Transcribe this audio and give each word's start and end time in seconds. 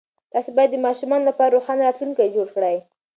تاسې 0.31 0.49
باید 0.57 0.71
د 0.73 0.77
ماشومانو 0.85 1.27
لپاره 1.29 1.53
روښانه 1.55 1.81
راتلونکی 1.87 2.27
جوړ 2.35 2.47
کړئ. 2.55 2.77